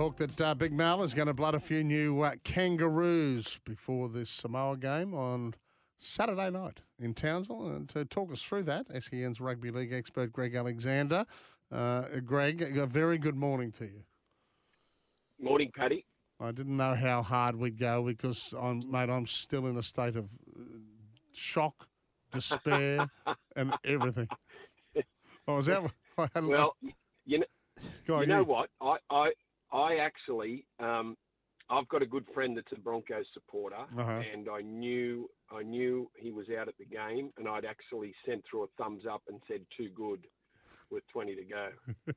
[0.00, 4.08] Talk that uh, Big Mal is going to blood a few new uh, kangaroos before
[4.08, 5.52] this Samoa game on
[5.98, 7.66] Saturday night in Townsville.
[7.66, 11.26] And to talk us through that, SEN's rugby league expert Greg Alexander.
[11.70, 14.02] Uh, Greg, a very good morning to you.
[15.38, 16.06] Morning, Paddy.
[16.40, 20.16] I didn't know how hard we'd go because, I'm, mate, I'm still in a state
[20.16, 20.62] of uh,
[21.34, 21.86] shock,
[22.32, 23.06] despair,
[23.54, 24.28] and everything.
[25.46, 25.90] I was out.
[26.16, 26.74] I had well,
[27.26, 28.70] you know, you know what?
[28.80, 29.32] I, I,
[29.72, 31.16] I actually, um,
[31.68, 34.22] I've got a good friend that's a Broncos supporter, Uh-huh.
[34.32, 38.44] and I knew, I knew he was out at the game, and I'd actually sent
[38.50, 40.26] through a thumbs up and said too good,
[40.90, 41.68] with 20 to go.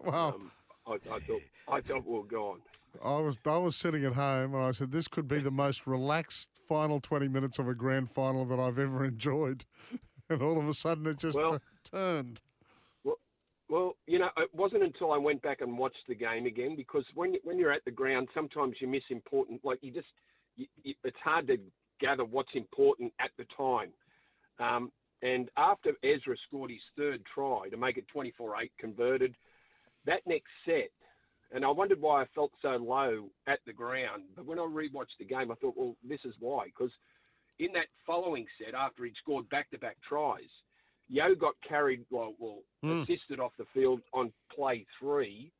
[0.00, 0.34] Wow.
[0.34, 0.50] Um,
[0.86, 2.60] I, I thought, I thought we were gone.
[3.04, 5.86] I was I was sitting at home and I said this could be the most
[5.86, 9.64] relaxed final twenty minutes of a grand final that I've ever enjoyed,
[10.30, 12.40] and all of a sudden it just Well- t- turned.
[13.68, 17.04] Well, you know, it wasn't until I went back and watched the game again because
[17.14, 19.64] when when you're at the ground, sometimes you miss important.
[19.64, 20.06] Like you just,
[20.56, 21.58] you, you, it's hard to
[22.00, 23.90] gather what's important at the time.
[24.58, 24.90] Um,
[25.22, 29.34] and after Ezra scored his third try to make it 24-8 converted,
[30.06, 30.90] that next set,
[31.52, 34.24] and I wondered why I felt so low at the ground.
[34.36, 36.66] But when I rewatched the game, I thought, well, this is why.
[36.66, 36.92] Because
[37.58, 40.48] in that following set, after he'd scored back-to-back tries,
[41.08, 43.02] Yo got carried, well, well Hmm.
[43.02, 45.50] assisted off the field on play three,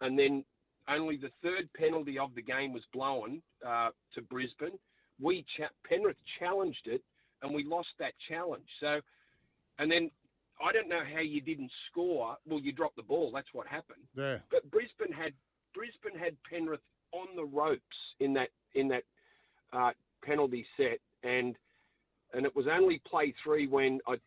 [0.00, 0.44] and then
[0.88, 4.78] only the third penalty of the game was blown uh, to Brisbane.
[5.20, 7.02] We cha- Penrith challenged it,
[7.42, 8.68] and we lost that challenge.
[8.80, 9.00] So,
[9.78, 10.10] and then
[10.64, 12.36] I don't know how you didn't score.
[12.46, 13.30] Well, you dropped the ball.
[13.32, 14.02] That's what happened.
[14.16, 14.38] Yeah.
[14.50, 15.32] But Brisbane had
[15.74, 16.80] Brisbane had Penrith
[17.12, 17.82] on the ropes
[18.20, 19.04] in that in that
[19.72, 21.56] uh, penalty set, and
[22.34, 24.20] and it was only play three when I think it was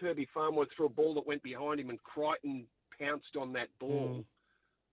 [0.00, 2.66] Herbie Farnworth threw a ball that went behind him, and Crichton
[2.98, 4.24] pounced on that ball.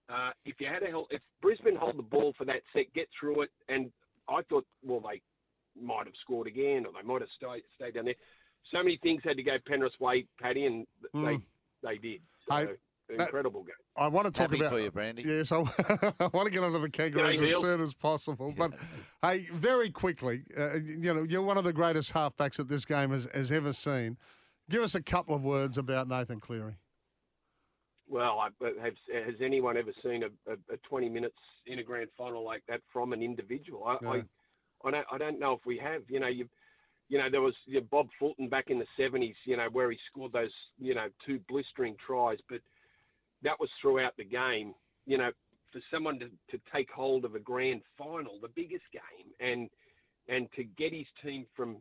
[0.10, 3.08] Uh, if you had a hel- if Brisbane hold the ball for that set, get
[3.20, 3.92] through it, and
[4.30, 5.22] I thought, well, they
[5.82, 8.16] might have scored again, or they might have stayed stayed down there.
[8.72, 11.26] So many things had to go Penrith's way, Paddy, and th- Mm.
[11.82, 12.22] they they did.
[12.48, 12.66] So, Hey,
[13.18, 13.76] that- incredible game.
[13.98, 15.24] I want to talk Happy about for you, Brandy.
[15.24, 15.58] Yes, I,
[16.20, 18.54] I want to get onto the kangaroos as soon as possible.
[18.58, 18.74] But
[19.22, 23.12] hey, very quickly, uh, you know, you're one of the greatest halfbacks that this game
[23.12, 24.18] has, has ever seen.
[24.70, 26.76] Give us a couple of words about Nathan Cleary.
[28.08, 28.50] Well, I,
[28.84, 32.64] have, has anyone ever seen a, a, a 20 minutes in a grand final like
[32.68, 33.86] that from an individual?
[33.86, 34.10] I, Yeah.
[34.10, 36.02] I, I don't, I don't know if we have.
[36.10, 36.48] You know, you,
[37.10, 39.36] you know, there was you know, Bob Fulton back in the 70s.
[39.46, 42.60] You know, where he scored those, you know, two blistering tries, but
[43.44, 44.74] that was throughout the game.
[45.06, 45.32] You know,
[45.72, 49.70] for someone to, to take hold of a grand final, the biggest game, and
[50.30, 51.78] and to get his team from,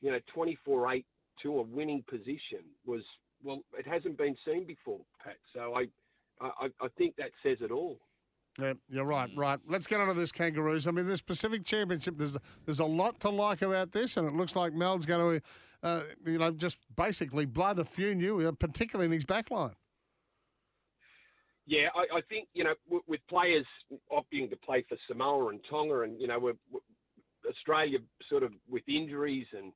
[0.00, 1.04] you know, 24-8
[1.42, 3.02] to a winning position was
[3.42, 5.36] well, it hasn't been seen before, Pat.
[5.54, 5.86] So I,
[6.40, 7.98] I, I think that says it all.
[8.58, 9.58] Yeah, you're right, right.
[9.68, 10.86] Let's get onto this kangaroos.
[10.86, 12.36] I mean, this Pacific Championship, there's
[12.66, 16.02] there's a lot to like about this, and it looks like Mal's going to, uh,
[16.26, 19.74] you know, just basically blood a few new, uh, particularly in his back line.
[21.66, 23.66] Yeah, I, I think you know with, with players
[24.12, 26.80] opting to play for Samoa and Tonga, and you know we're, we
[27.48, 27.98] Australia
[28.28, 29.72] sort of with injuries and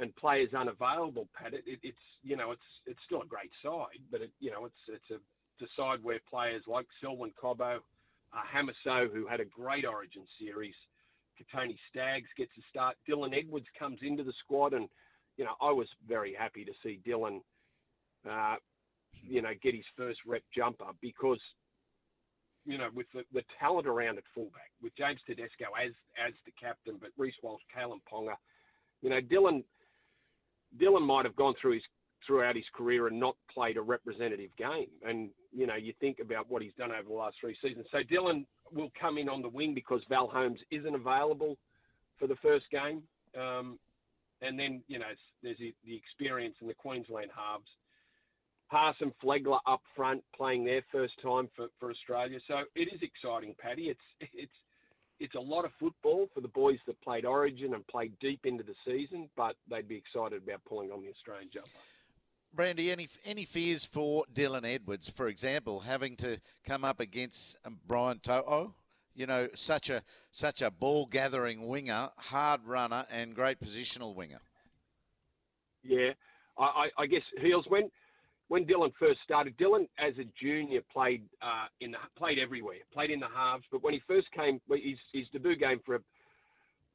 [0.00, 1.28] and players unavailable.
[1.36, 4.50] Pat, it, it, it's you know it's it's still a great side, but it, you
[4.50, 9.26] know it's it's a, it's a side where players like Selwyn Cobbo, uh, Hamiso, who
[9.26, 10.74] had a great Origin series,
[11.36, 12.96] Kotoni Staggs gets a start.
[13.08, 14.88] Dylan Edwards comes into the squad, and
[15.36, 17.40] you know I was very happy to see Dylan.
[18.28, 18.56] Uh,
[19.22, 21.40] you know, get his first rep jumper because,
[22.64, 25.92] you know, with the, the talent around at fullback, with James Tedesco as
[26.24, 28.34] as the captain, but Reece Walsh, Kalyn Ponga,
[29.02, 29.64] you know, Dylan
[30.78, 31.82] Dylan might have gone through his
[32.26, 34.88] throughout his career and not played a representative game.
[35.06, 37.86] And, you know, you think about what he's done over the last three seasons.
[37.90, 41.56] So Dylan will come in on the wing because Val Holmes isn't available
[42.18, 43.02] for the first game.
[43.38, 43.78] Um,
[44.42, 47.68] and then, you know, there's the, experience in the Queensland halves.
[48.68, 52.38] Haas and Flegler up front playing their first time for, for Australia.
[52.46, 53.84] So it is exciting, Paddy.
[53.84, 54.52] It's it's
[55.20, 58.64] it's a lot of football for the boys that played Origin and played deep into
[58.64, 61.70] the season, but they'd be excited about pulling on the Australian jumper.
[62.52, 67.78] Brandy, any any fears for Dylan Edwards, for example, having to come up against um,
[67.86, 68.74] Brian To'o?
[69.14, 70.02] You know, such a
[70.32, 74.40] such a ball gathering winger, hard runner, and great positional winger.
[75.84, 76.12] Yeah,
[76.58, 77.90] I, I, I guess Heals when
[78.50, 83.10] when Dylan first started, Dylan as a junior played uh, in the, played everywhere, played
[83.12, 83.62] in the halves.
[83.70, 86.00] But when he first came, his his debut game for,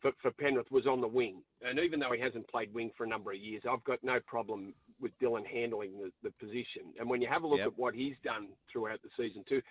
[0.01, 3.05] for for Penrith was on the wing, and even though he hasn't played wing for
[3.05, 6.91] a number of years, I've got no problem with Dylan handling the, the position.
[6.99, 7.67] And when you have a look Yep.
[7.67, 9.61] at what he's done throughout the season too,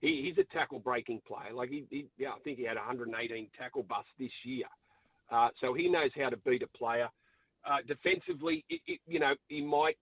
[0.00, 1.52] he, he's a tackle breaking player.
[1.54, 4.66] Like he, he, yeah, I think he had 118 tackle busts this year.
[5.30, 7.08] Uh, so he knows how to beat a player.
[7.66, 9.96] Uh, defensively, it, it, you know, he might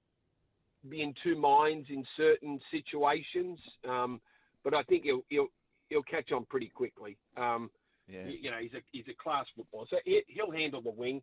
[0.89, 3.59] be in two minds in certain situations,
[3.89, 4.21] um,
[4.65, 5.49] but I think he'll, he'll
[5.89, 7.17] he'll catch on pretty quickly.
[7.37, 7.71] Um,
[8.09, 8.27] Yeah.
[8.27, 11.23] you, know, he's a he's a class footballer, so he, he'll handle the wing.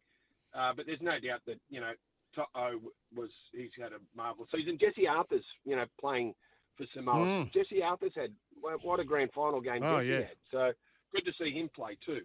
[0.53, 1.91] Uh, but there's no doubt that you know
[2.35, 2.79] To'o
[3.15, 4.77] was he's had a marvelous season.
[4.79, 6.33] Jesse Arthur's you know playing
[6.77, 7.25] for Samoa.
[7.25, 7.53] Mm.
[7.53, 10.17] Jesse Arthur's had what what a grand final game Oh, Jesse yeah.
[10.19, 10.37] had.
[10.51, 10.71] So
[11.13, 12.21] good to see him play too.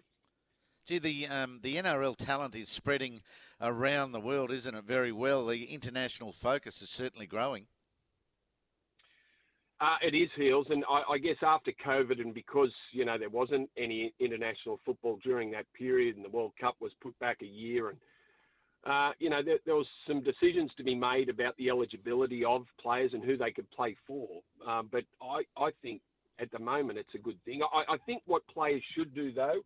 [0.85, 3.21] Gee, the um, the NRL talent is spreading
[3.59, 4.83] around the world, isn't it?
[4.83, 5.47] Very well.
[5.47, 7.65] The international focus is certainly growing.
[9.81, 13.29] Uh, it is Heals, and I, I guess after COVID, and because you know there
[13.29, 17.47] wasn't any international football during that period, and the World Cup was put back a
[17.47, 17.97] year, and
[18.85, 22.65] uh, you know there, there was some decisions to be made about the eligibility of
[22.79, 24.27] players and who they could play for.
[24.67, 26.01] Um, but I, I think
[26.39, 27.61] at the moment it's a good thing.
[27.73, 29.61] I, I think what players should do though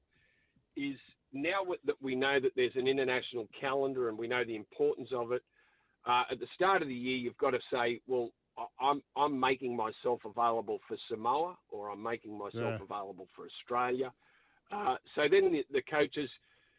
[0.79, 0.97] is
[1.33, 5.31] now that we know that there's an international calendar and we know the importance of
[5.31, 5.43] it.
[6.07, 8.31] Uh, at the start of the year, you've got to say, well,
[8.81, 12.77] I'm I'm making myself available for Samoa, or I'm making myself Yeah.
[12.79, 14.11] available for Australia.
[14.71, 16.29] Uh, so then the, the coaches,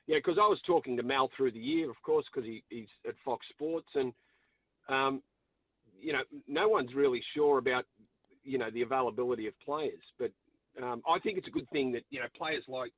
[0.06, 2.88] yeah, because I was talking to Mal through the year, of course, because he, he's
[3.08, 4.12] at Fox Sports, and
[4.88, 5.22] um,
[6.00, 7.84] you know, no one's really sure about
[8.42, 10.30] you know the availability of players, but
[10.82, 12.92] um, I think it's a good thing that you know players like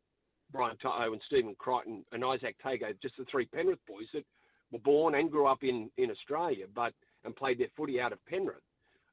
[0.52, 4.24] Brian To'o and Stephen Crichton and Izack Tago, just the three Penrith boys that
[4.70, 6.92] were born and grew up in, in Australia, but
[7.24, 8.56] and played their footy out of Penrith,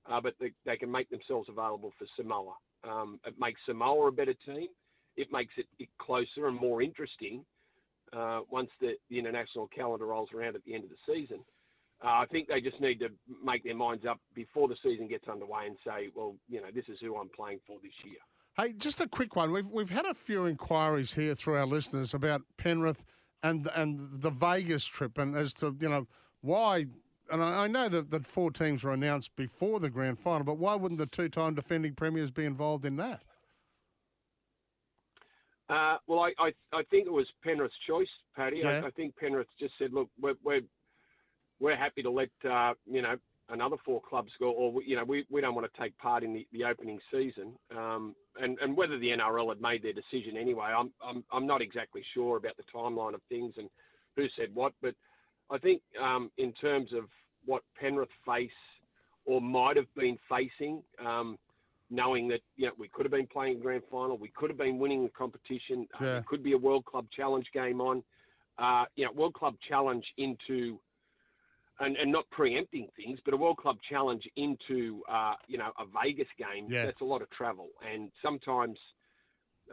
[0.09, 2.53] uh, but they, they can make themselves available for Samoa.
[2.83, 4.67] Um, it makes Samoa a better team.
[5.15, 7.45] It makes it, it closer and more interesting
[8.13, 11.39] uh, once the, the international calendar rolls around at the end of the season.
[12.03, 13.09] Uh, I think they just need to
[13.43, 16.85] make their minds up before the season gets underway and say, well, you know, this
[16.87, 18.19] is who I'm playing for this year.
[18.59, 19.53] Hey, just a quick one.
[19.53, 23.05] We've we've had a few inquiries here through our listeners about Penrith
[23.41, 26.07] and and the Vegas trip, and as to you know
[26.41, 26.87] why.
[27.31, 30.57] And I, I know that, that four teams were announced before the grand final, but
[30.57, 33.21] why wouldn't the two-time defending premiers be involved in that?
[35.69, 38.61] Uh, well, I, I I think it was Penrith's choice, Paddy.
[38.63, 38.81] Yeah.
[38.83, 40.61] I, I think Penrith just said, look, we're we're,
[41.61, 43.15] we're happy to let uh, you know
[43.49, 46.23] another four clubs go, or we- you know we, we don't want to take part
[46.23, 47.53] in the, the opening season.
[47.75, 51.61] Um, and and whether the NRL had made their decision anyway, I'm I'm I'm not
[51.61, 53.69] exactly sure about the timeline of things and
[54.15, 54.95] who said what, but
[55.49, 57.05] I think um, in terms of
[57.45, 58.49] what Penrith face
[59.25, 60.81] or might have been facing.
[61.05, 61.37] Um,
[61.91, 64.59] knowing that you know we could have been playing a grand final, we could have
[64.59, 65.87] been winning the competition.
[65.95, 66.11] Uh, Yeah.
[66.13, 68.03] There could be a World Club Challenge game on.
[68.59, 70.79] Uh, you know, World Club Challenge into
[71.79, 75.85] and, and not preempting things, but a World Club Challenge into uh, you know a
[76.03, 76.67] Vegas game.
[76.69, 76.85] Yeah.
[76.85, 78.77] That's a lot of travel, and sometimes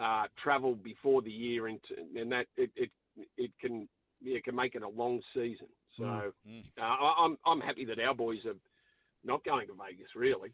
[0.01, 2.91] uh, travel before the year into and that it it,
[3.37, 3.89] it can
[4.21, 5.69] yeah, it can make it a long season.
[5.99, 6.63] So Mm.
[6.79, 8.57] Uh, I, I'm I'm happy that our boys are
[9.25, 10.09] not going to Vegas.
[10.15, 10.53] Really.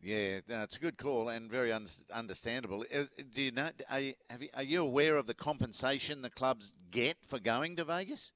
[0.00, 2.84] Yeah, no, it's a good call and very un- understandable.
[2.94, 3.70] Uh, Do you know?
[3.90, 7.74] Are you, have you, are you aware of the compensation the clubs get for going
[7.76, 8.30] to Vegas?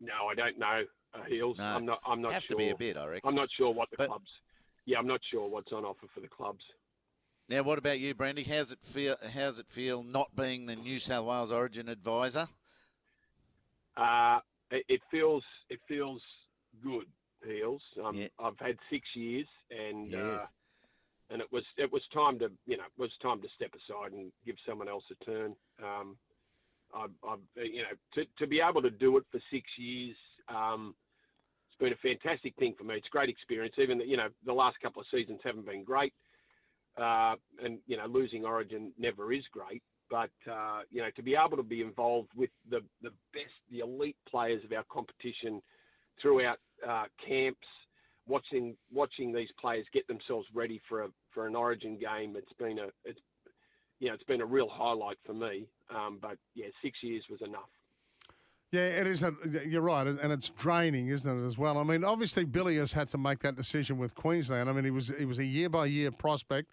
[0.00, 0.82] No, I don't know.
[1.14, 1.58] Uh, Heals.
[1.58, 1.64] No.
[1.64, 2.00] I'm not.
[2.06, 2.56] I'm not have sure.
[2.56, 3.28] to be a bit, I reckon.
[3.28, 4.30] I'm not sure what the But- clubs.
[4.84, 6.64] Yeah, I'm not sure what's on offer for the clubs.
[7.48, 8.42] Now, what about you, Brandy?
[8.42, 9.16] How's it feel?
[9.34, 12.48] How's it feel not being the New South Wales Origin advisor?
[13.96, 14.40] Uh,
[14.70, 15.44] it, it feels.
[15.68, 16.22] It feels
[16.82, 17.06] good.
[17.44, 17.82] Heels.
[18.02, 18.28] Um, Yeah.
[18.38, 20.46] I've had six years, and uh,
[21.30, 24.12] and it was it was time to you know it was time to step aside
[24.12, 25.54] and give someone else a turn.
[25.82, 26.16] Um,
[26.94, 30.16] I've, I've you know to to be able to do it for six years.
[30.48, 30.94] Um,
[31.82, 32.94] been a fantastic thing for me.
[32.94, 33.74] It's a great experience.
[33.76, 36.14] Even you know the last couple of seasons haven't been great,
[36.96, 39.82] uh, and you know losing Origin never is great.
[40.08, 43.80] But uh, you know to be able to be involved with the the best, the
[43.80, 45.60] elite players of our competition
[46.20, 46.58] throughout
[46.88, 47.66] uh, camps,
[48.28, 52.78] watching watching these players get themselves ready for a for an Origin game, it's been
[52.78, 53.20] a it's
[53.98, 55.66] you know it's been a real highlight for me.
[55.94, 57.68] Um, but yeah, six years was enough.
[58.72, 59.22] Yeah, it is.
[59.22, 59.34] A,
[59.66, 61.76] you're right, and it's draining, isn't it, as well?
[61.76, 64.70] I mean, obviously Billy has had to make that decision with Queensland.
[64.70, 66.70] I mean, he was he was a year by year prospect,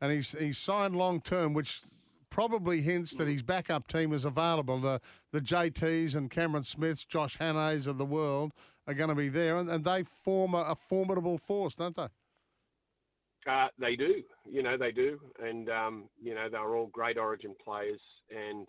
[0.00, 1.82] and he's he's signed long term, which
[2.30, 4.80] probably hints that his backup team is available.
[4.80, 8.52] The the JTs and Cameron Smiths, Josh Hannays of the world
[8.86, 12.08] are going to be there, and, and they form a, a formidable force, don't they?
[13.46, 17.54] Uh, they do, you know, they do, and um, you know they're all great Origin
[17.62, 18.66] players, and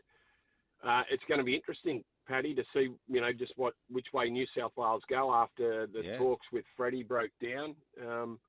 [0.86, 4.30] uh, it's going to be interesting, Paddy, to see you know just what which way
[4.30, 6.18] New South Wales go after the Yeah.
[6.18, 7.76] talks with Freddie broke down.
[8.02, 8.40] Um,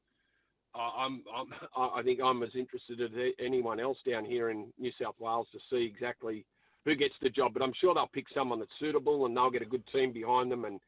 [0.74, 1.46] I- I'm, I'm,
[1.94, 5.58] I think I'm as interested as anyone else down here in New South Wales to
[5.70, 6.44] see exactly
[6.84, 7.52] who gets the job.
[7.54, 10.50] But I'm sure they'll pick someone that's suitable, and they'll get a good team behind
[10.50, 10.64] them.
[10.64, 10.80] And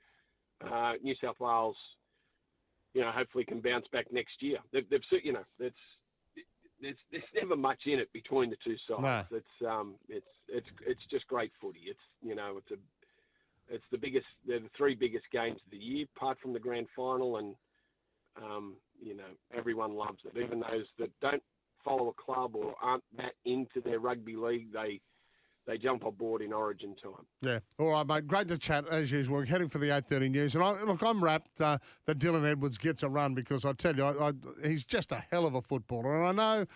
[0.70, 1.76] uh, New South Wales,
[2.94, 4.58] you know, hopefully can bounce back next year.
[4.72, 5.74] They've, they've you know, that's
[6.80, 9.02] there's there's never much in it between the two sides.
[9.30, 9.36] No.
[9.36, 11.84] It's um, it's it's it's just great footy.
[11.86, 14.26] It's you know, it's a it's the biggest.
[14.46, 17.54] They're the three biggest games of the year, apart from the grand final, and
[18.36, 19.24] um, you know
[19.56, 20.38] everyone loves it.
[20.38, 21.42] Even those that don't
[21.84, 25.00] follow a club or aren't that into their rugby league, they
[25.66, 27.26] they jump aboard in Origin time.
[27.42, 27.58] Yeah.
[27.78, 28.26] All right, mate.
[28.26, 29.36] Great to chat as usual.
[29.36, 32.48] We're heading for the eight thirty news, and I, look, I'm wrapped uh, that Dylan
[32.48, 34.32] Edwards gets a run because I tell you, I, I,
[34.68, 36.66] he's just a hell of a footballer, and I know,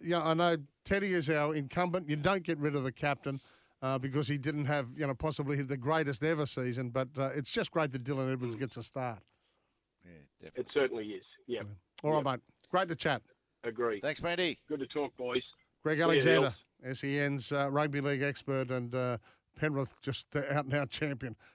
[0.00, 2.08] you know, I know Teddy is our incumbent.
[2.08, 3.40] You don't get rid of the captain.
[3.82, 7.50] Uh, because he didn't have, you know, possibly the greatest ever season, but uh, it's
[7.50, 9.20] just great that Dylan Edwards gets a start.
[10.04, 10.10] Yeah,
[10.42, 10.60] definitely.
[10.60, 11.24] It certainly is.
[11.46, 11.62] Yeah,
[12.04, 12.24] All right, Yep.
[12.26, 12.40] mate.
[12.70, 13.22] Great to chat.
[13.64, 13.98] agree.
[13.98, 14.58] Thanks, Brandy.
[14.68, 15.40] Good to talk, boys.
[15.82, 16.54] Greg Alexander, Hills.
[16.92, 19.18] SEN's uh, rugby league expert and uh,
[19.56, 21.36] Penrith just uh, out and out champion.